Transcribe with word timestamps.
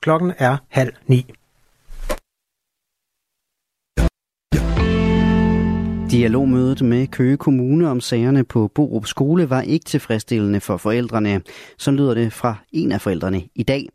Klokken 0.00 0.32
er 0.38 0.56
halv 0.68 0.92
ni. 1.06 1.26
Dialogmødet 6.10 6.82
med 6.82 7.06
Køge 7.06 7.36
Kommune 7.36 7.90
om 7.90 8.00
sagerne 8.00 8.44
på 8.44 8.68
Borup 8.68 9.06
Skole 9.06 9.50
var 9.50 9.62
ikke 9.62 9.84
tilfredsstillende 9.84 10.60
for 10.60 10.76
forældrene. 10.76 11.42
Så 11.78 11.90
lyder 11.90 12.14
det 12.14 12.32
fra 12.32 12.54
en 12.72 12.92
af 12.92 13.00
forældrene 13.00 13.42
i 13.54 13.62
dag. 13.62 13.88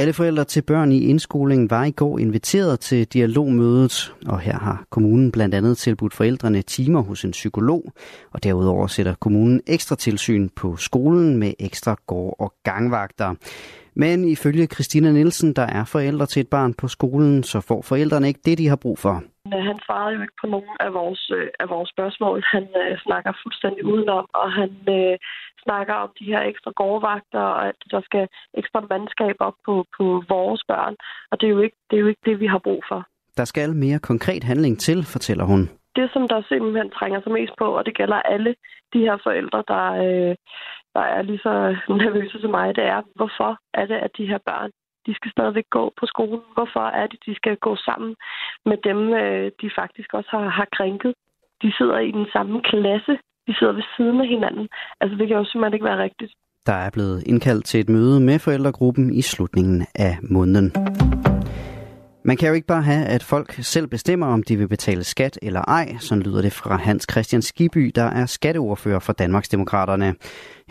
Alle 0.00 0.12
forældre 0.12 0.44
til 0.44 0.62
børn 0.62 0.92
i 0.92 1.00
indskolingen 1.10 1.70
var 1.70 1.84
i 1.84 1.90
går 1.90 2.18
inviteret 2.18 2.80
til 2.80 3.12
dialogmødet, 3.12 4.14
og 4.28 4.38
her 4.40 4.58
har 4.58 4.84
kommunen 4.90 5.32
blandt 5.32 5.54
andet 5.54 5.78
tilbudt 5.78 6.14
forældrene 6.14 6.62
timer 6.62 7.02
hos 7.02 7.24
en 7.24 7.30
psykolog, 7.30 7.82
og 8.34 8.44
derudover 8.44 8.86
sætter 8.86 9.14
kommunen 9.20 9.60
ekstra 9.66 9.96
tilsyn 9.96 10.48
på 10.60 10.76
skolen 10.76 11.36
med 11.36 11.52
ekstra 11.60 11.96
gård- 12.06 12.36
og 12.38 12.52
gangvagter. 12.64 13.34
Men 13.94 14.28
ifølge 14.28 14.66
Christina 14.66 15.12
Nielsen, 15.12 15.52
der 15.52 15.66
er 15.78 15.84
forældre 15.84 16.26
til 16.26 16.40
et 16.40 16.50
barn 16.50 16.74
på 16.74 16.88
skolen, 16.88 17.42
så 17.42 17.60
får 17.60 17.82
forældrene 17.82 18.28
ikke 18.28 18.40
det, 18.44 18.58
de 18.58 18.68
har 18.68 18.76
brug 18.76 18.98
for. 18.98 19.16
Øh, 19.54 19.62
han 19.70 19.78
svarede 19.86 20.14
jo 20.16 20.20
ikke 20.22 20.40
på 20.42 20.46
nogen 20.54 20.76
af 20.80 20.92
vores, 20.92 21.30
øh, 21.38 21.48
af 21.60 21.68
vores 21.74 21.88
spørgsmål. 21.94 22.42
Han 22.54 22.64
øh, 22.82 22.98
snakker 23.06 23.32
fuldstændig 23.42 23.84
udenom, 23.92 24.26
og 24.42 24.52
han 24.52 24.70
øh, 24.98 25.18
snakker 25.66 25.94
om 25.94 26.10
de 26.18 26.24
her 26.32 26.42
ekstra 26.50 26.70
gårdvagter, 26.80 27.40
og 27.40 27.68
at 27.68 27.78
der 27.90 28.00
skal 28.08 28.24
ekstra 28.60 28.80
mandskab 28.90 29.36
op 29.48 29.58
på, 29.66 29.74
på 29.96 30.04
vores 30.28 30.62
børn. 30.68 30.94
Og 31.30 31.40
det 31.40 31.46
er, 31.46 31.54
jo 31.56 31.60
ikke, 31.66 31.76
det 31.88 31.96
er 31.96 32.00
jo 32.00 32.06
ikke 32.12 32.24
det, 32.28 32.40
vi 32.40 32.46
har 32.46 32.58
brug 32.58 32.82
for. 32.90 33.00
Der 33.36 33.44
skal 33.44 33.70
mere 33.84 33.98
konkret 33.98 34.44
handling 34.44 34.78
til, 34.78 34.98
fortæller 35.14 35.44
hun. 35.44 35.62
Det, 35.96 36.10
som 36.12 36.28
der 36.28 36.42
simpelthen 36.48 36.90
trænger 36.90 37.20
sig 37.20 37.32
mest 37.32 37.52
på, 37.58 37.66
og 37.78 37.86
det 37.86 37.96
gælder 37.96 38.16
alle 38.34 38.54
de 38.92 39.00
her 39.06 39.16
forældre, 39.22 39.64
der, 39.68 39.86
øh, 40.04 40.34
der 40.94 41.04
er 41.16 41.22
lige 41.22 41.38
så 41.38 41.76
nervøse 42.04 42.40
som 42.40 42.50
mig, 42.50 42.76
det 42.76 42.84
er, 42.84 43.02
hvorfor 43.14 43.58
er 43.74 43.86
det, 43.86 43.94
at 44.06 44.10
de 44.18 44.26
her 44.26 44.38
børn 44.46 44.70
de 45.06 45.14
skal 45.14 45.30
stadigvæk 45.30 45.68
gå 45.70 45.84
på 46.00 46.06
skolen. 46.06 46.40
Hvorfor 46.54 46.84
er 47.00 47.06
det, 47.06 47.18
de 47.26 47.34
skal 47.34 47.56
gå 47.56 47.76
sammen 47.76 48.16
med 48.70 48.78
dem, 48.88 48.98
øh, 49.22 49.50
de 49.60 49.70
faktisk 49.80 50.14
også 50.14 50.30
har, 50.30 50.48
har 50.48 50.68
krænket? 50.76 51.14
De 51.62 51.72
sidder 51.78 51.98
i 51.98 52.10
den 52.10 52.26
samme 52.32 52.62
klasse. 52.62 53.18
De 53.46 53.54
sidder 53.58 53.72
ved 53.72 53.82
siden 53.96 54.20
af 54.20 54.28
hinanden. 54.28 54.68
Altså, 55.00 55.16
det 55.18 55.28
kan 55.28 55.36
jo 55.36 55.44
simpelthen 55.44 55.74
ikke 55.74 55.84
være 55.90 56.02
rigtigt. 56.02 56.32
Der 56.66 56.72
er 56.72 56.90
blevet 56.90 57.22
indkaldt 57.26 57.64
til 57.64 57.80
et 57.80 57.88
møde 57.88 58.20
med 58.20 58.38
forældregruppen 58.38 59.12
i 59.14 59.22
slutningen 59.22 59.86
af 59.94 60.18
måneden. 60.22 60.72
Man 62.26 62.36
kan 62.36 62.48
jo 62.48 62.54
ikke 62.54 62.66
bare 62.66 62.82
have, 62.82 63.06
at 63.06 63.22
folk 63.22 63.52
selv 63.52 63.86
bestemmer, 63.86 64.26
om 64.26 64.42
de 64.42 64.56
vil 64.56 64.68
betale 64.68 65.04
skat 65.04 65.38
eller 65.42 65.60
ej. 65.60 65.86
Sådan 66.00 66.22
lyder 66.22 66.42
det 66.42 66.52
fra 66.52 66.76
Hans 66.76 67.06
Christian 67.10 67.42
Skiby, 67.42 67.92
der 67.94 68.02
er 68.02 68.26
skatteordfører 68.26 68.98
for 68.98 69.12
Danmarksdemokraterne. 69.12 70.14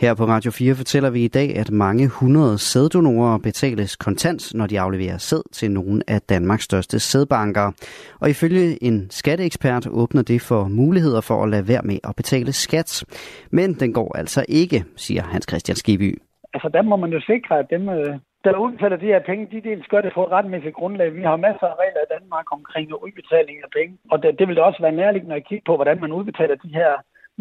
Her 0.00 0.14
på 0.14 0.24
Radio 0.24 0.50
4 0.50 0.74
fortæller 0.74 1.10
vi 1.10 1.24
i 1.24 1.28
dag, 1.28 1.56
at 1.56 1.70
mange 1.70 2.08
hundrede 2.08 2.58
sæddonorer 2.58 3.38
betales 3.38 3.96
kontant, 3.96 4.54
når 4.54 4.66
de 4.66 4.80
afleverer 4.80 5.18
sæd 5.18 5.52
til 5.52 5.70
nogle 5.70 6.02
af 6.08 6.20
Danmarks 6.22 6.64
største 6.64 7.00
sædbanker. 7.00 7.72
Og 8.20 8.30
ifølge 8.30 8.84
en 8.84 9.10
skatteekspert 9.10 9.86
åbner 9.86 10.22
det 10.22 10.40
for 10.40 10.68
muligheder 10.68 11.20
for 11.20 11.42
at 11.42 11.48
lade 11.48 11.68
være 11.68 11.82
med 11.84 11.98
at 12.04 12.16
betale 12.16 12.52
skat. 12.52 13.04
Men 13.50 13.74
den 13.74 13.92
går 13.92 14.16
altså 14.16 14.44
ikke, 14.48 14.84
siger 14.96 15.22
Hans 15.22 15.46
Christian 15.48 15.76
Skiby. 15.76 16.18
Altså 16.54 16.68
der 16.68 16.82
må 16.82 16.96
man 16.96 17.10
jo 17.10 17.20
sikre, 17.20 17.58
at 17.58 17.66
dem, 17.70 17.88
øh, 17.88 18.18
der 18.52 18.64
udbetaler 18.64 18.96
de 18.96 19.12
her 19.12 19.22
penge, 19.28 19.48
de 19.52 19.68
dels 19.68 19.86
gør 19.92 20.00
det 20.00 20.12
på 20.14 20.22
et 20.26 20.32
retmæssigt 20.32 20.74
grundlag. 20.74 21.14
Vi 21.14 21.22
har 21.22 21.36
masser 21.36 21.66
af 21.72 21.76
regler 21.82 22.02
i 22.04 22.12
Danmark 22.14 22.46
omkring 22.52 22.86
udbetaling 23.06 23.56
af 23.64 23.70
penge, 23.78 23.98
og 24.12 24.22
det, 24.22 24.38
det 24.38 24.48
vil 24.48 24.58
også 24.58 24.80
være 24.82 24.98
nærliggende 25.02 25.36
at 25.36 25.46
kigge 25.48 25.64
på, 25.66 25.74
hvordan 25.76 26.00
man 26.00 26.12
udbetaler 26.12 26.54
de 26.54 26.68
her 26.68 26.90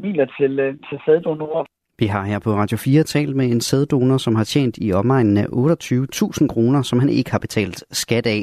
midler 0.04 0.28
til, 0.40 0.60
øh, 0.60 0.74
til 0.90 0.98
sæddonorer. 1.06 1.66
Vi 2.00 2.06
har 2.06 2.24
her 2.24 2.40
på 2.40 2.50
Radio 2.50 2.78
4 2.78 3.04
talt 3.04 3.36
med 3.36 3.46
en 3.46 3.62
sæddonor, 3.62 4.18
som 4.18 4.36
har 4.36 4.44
tjent 4.44 4.78
i 4.82 4.94
omegnen 4.94 5.38
af 5.38 5.48
28.000 5.48 6.48
kroner, 6.54 6.82
som 6.82 7.00
han 7.00 7.10
ikke 7.10 7.32
har 7.32 7.40
betalt 7.40 7.84
skat 7.92 8.26
af. 8.28 8.42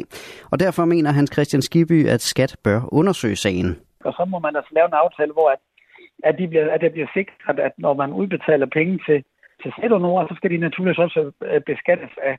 Og 0.52 0.60
derfor 0.60 0.84
mener 0.84 1.10
Hans 1.12 1.30
Christian 1.34 1.62
Skiby, 1.62 2.08
at 2.14 2.20
skat 2.20 2.56
bør 2.64 2.80
undersøge 2.92 3.36
sagen. 3.36 3.68
Og 4.04 4.12
så 4.12 4.24
må 4.24 4.38
man 4.38 4.56
altså 4.56 4.72
lave 4.74 4.86
en 4.86 5.00
aftale, 5.04 5.32
hvor 5.32 5.48
at, 5.54 5.60
at, 6.28 6.34
de 6.38 6.48
bliver, 6.48 6.70
at 6.74 6.80
det 6.80 6.92
bliver 6.92 7.08
sikret, 7.14 7.58
at 7.60 7.72
når 7.78 7.94
man 7.94 8.12
udbetaler 8.12 8.66
penge 8.66 9.00
til, 9.06 9.18
til 9.62 9.72
sæddonorer, 9.80 10.26
så 10.26 10.34
skal 10.36 10.50
de 10.50 10.56
naturligvis 10.56 10.98
også 10.98 11.32
øh, 11.44 11.60
beskattes 11.60 12.10
af, 12.22 12.36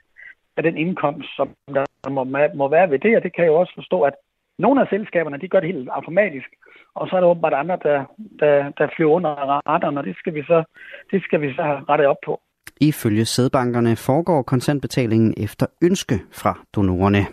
af 0.58 0.64
den 0.64 0.78
indkomst, 0.78 1.30
som 1.36 1.50
der 1.68 2.10
må, 2.10 2.24
må 2.56 2.70
være 2.70 2.90
ved 2.90 3.00
det, 3.00 3.18
og 3.18 3.24
det 3.24 3.36
kan 3.36 3.44
jeg 3.44 3.52
jo 3.52 3.60
også 3.60 3.74
forstå, 3.76 4.02
at 4.02 4.14
nogle 4.60 4.82
af 4.82 4.88
selskaberne, 4.90 5.38
de 5.38 5.48
gør 5.48 5.60
det 5.60 5.74
helt 5.74 5.90
automatisk, 5.90 6.50
og 6.96 7.08
så 7.08 7.16
er 7.16 7.20
der 7.20 7.28
åbenbart 7.28 7.54
andre, 7.54 7.78
der, 7.84 8.06
der, 8.40 8.72
der 8.78 8.88
flyver 8.96 9.12
under 9.12 9.30
radaren, 9.70 9.98
og 9.98 10.04
det 10.04 10.16
skal, 10.18 10.34
vi 10.34 10.44
så, 10.44 10.64
det 11.12 11.24
skal 11.24 11.42
vi 11.42 11.54
så 11.54 11.64
have 11.64 11.80
rettet 11.90 12.08
op 12.08 12.22
på. 12.26 12.42
Ifølge 12.82 13.26
sædbankerne 13.26 13.96
foregår 13.96 14.42
kontantbetalingen 14.42 15.34
efter 15.38 15.66
ønske 15.84 16.16
fra 16.32 16.60
donorerne. 16.76 17.26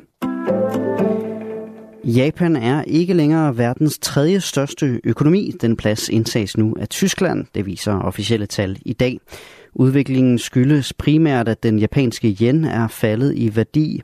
Japan 2.05 2.57
er 2.57 2.83
ikke 2.87 3.15
længere 3.15 3.59
verdens 3.59 3.99
tredje 3.99 4.41
største 4.41 5.01
økonomi. 5.05 5.51
Den 5.61 5.77
plads 5.77 6.09
indtages 6.09 6.57
nu 6.57 6.77
af 6.81 6.89
Tyskland, 6.89 7.47
det 7.55 7.67
viser 7.67 8.01
officielle 8.01 8.47
tal 8.47 8.77
i 8.87 8.93
dag. 8.93 9.19
Udviklingen 9.75 10.39
skyldes 10.39 10.93
primært, 10.93 11.49
at 11.49 11.63
den 11.63 11.79
japanske 11.79 12.37
yen 12.41 12.65
er 12.65 12.89
faldet 12.89 13.35
i 13.37 13.57
værdi. 13.57 14.03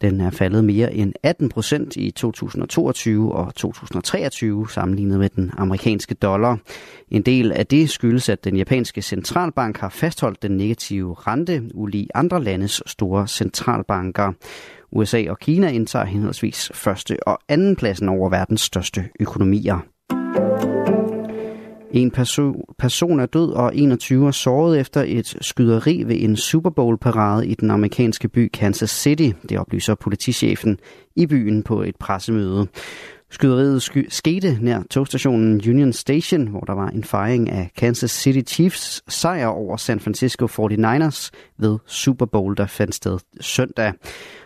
Den 0.00 0.20
er 0.20 0.30
faldet 0.30 0.64
mere 0.64 0.94
end 0.94 1.12
18 1.22 1.48
procent 1.48 1.96
i 1.96 2.10
2022 2.10 3.32
og 3.32 3.54
2023 3.54 4.70
sammenlignet 4.70 5.18
med 5.18 5.28
den 5.28 5.50
amerikanske 5.56 6.14
dollar. 6.14 6.58
En 7.10 7.22
del 7.22 7.52
af 7.52 7.66
det 7.66 7.90
skyldes, 7.90 8.28
at 8.28 8.44
den 8.44 8.56
japanske 8.56 9.02
centralbank 9.02 9.78
har 9.78 9.88
fastholdt 9.88 10.42
den 10.42 10.56
negative 10.56 11.14
rente 11.14 11.62
ulig 11.74 12.06
andre 12.14 12.44
landes 12.44 12.82
store 12.86 13.28
centralbanker. 13.28 14.32
USA 14.92 15.24
og 15.28 15.38
Kina 15.38 15.70
indtager 15.70 16.04
henholdsvis 16.04 16.70
første 16.74 17.16
og 17.26 17.38
anden 17.48 17.76
pladsen 17.76 18.08
over 18.08 18.30
verdens 18.30 18.60
største 18.60 19.08
økonomier. 19.20 19.78
En 21.92 22.10
person 22.78 23.20
er 23.20 23.26
død 23.26 23.52
og 23.52 23.76
21 23.76 24.26
er 24.26 24.30
såret 24.30 24.80
efter 24.80 25.04
et 25.06 25.36
skyderi 25.40 26.02
ved 26.06 26.16
en 26.20 26.36
Super 26.36 26.70
Bowl-parade 26.70 27.46
i 27.46 27.54
den 27.54 27.70
amerikanske 27.70 28.28
by 28.28 28.50
Kansas 28.52 28.90
City. 28.90 29.30
Det 29.48 29.58
oplyser 29.58 29.94
politichefen 29.94 30.78
i 31.16 31.26
byen 31.26 31.62
på 31.62 31.82
et 31.82 31.96
pressemøde. 31.96 32.66
Skyderiet 33.30 33.82
sky- 33.82 34.06
skete 34.08 34.58
nær 34.60 34.82
togstationen 34.90 35.60
Union 35.68 35.92
Station, 35.92 36.46
hvor 36.46 36.60
der 36.60 36.72
var 36.72 36.88
en 36.88 37.04
fejring 37.04 37.50
af 37.50 37.70
Kansas 37.76 38.10
City 38.10 38.54
Chiefs 38.54 39.02
sejr 39.08 39.46
over 39.46 39.76
San 39.76 40.00
Francisco 40.00 40.46
49ers 40.46 41.30
ved 41.58 41.78
Super 41.86 42.26
Bowl, 42.26 42.56
der 42.56 42.66
fandt 42.66 42.94
sted 42.94 43.18
søndag. 43.40 43.92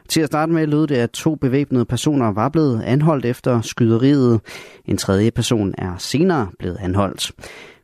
Til 0.09 0.21
at 0.21 0.27
starte 0.27 0.53
med 0.53 0.67
lød 0.67 0.87
det, 0.87 0.97
at 0.97 1.11
to 1.11 1.35
bevæbnede 1.35 1.85
personer 1.85 2.33
var 2.33 2.49
blevet 2.49 2.83
anholdt 2.83 3.25
efter 3.25 3.61
skyderiet. 3.61 4.41
En 4.85 4.97
tredje 4.97 5.31
person 5.31 5.75
er 5.79 5.97
senere 5.99 6.49
blevet 6.59 6.77
anholdt. 6.81 7.33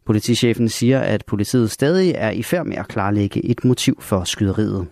Politichefen 0.07 0.69
siger, 0.69 1.01
at 1.01 1.25
politiet 1.27 1.71
stadig 1.71 2.15
er 2.17 2.31
i 2.31 2.43
færd 2.43 2.67
med 2.67 2.77
at 2.77 2.89
klarlægge 2.89 3.47
et 3.47 3.65
motiv 3.65 4.03
for 4.03 4.25
skyderiet. 4.25 4.87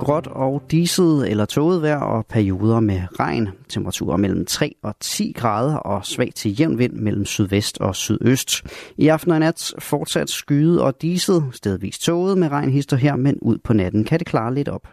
Gråt 0.00 0.26
og 0.26 0.62
diset 0.70 1.30
eller 1.30 1.44
tåget 1.44 1.82
vejr 1.82 1.98
og 1.98 2.26
perioder 2.26 2.80
med 2.80 3.02
regn. 3.20 3.48
Temperaturer 3.68 4.16
mellem 4.16 4.46
3 4.46 4.74
og 4.82 4.94
10 5.00 5.32
grader 5.36 5.76
og 5.76 6.06
svag 6.06 6.32
til 6.34 6.60
jævn 6.60 6.78
vind 6.78 6.92
mellem 6.92 7.24
sydvest 7.24 7.78
og 7.78 7.96
sydøst. 7.96 8.62
I 8.96 9.08
aften 9.08 9.32
og 9.32 9.40
nat 9.40 9.72
fortsat 9.78 10.30
skyet 10.30 10.80
og 10.80 11.02
diset, 11.02 11.44
stedvis 11.52 11.98
tåget 11.98 12.38
med 12.38 12.48
regnhister 12.48 12.96
her, 12.96 13.16
men 13.16 13.38
ud 13.42 13.58
på 13.64 13.72
natten 13.72 14.04
kan 14.04 14.18
det 14.18 14.26
klare 14.26 14.54
lidt 14.54 14.68
op. 14.68 14.88